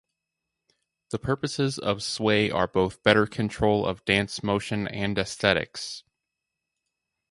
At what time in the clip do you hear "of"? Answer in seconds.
1.77-2.01, 3.85-4.03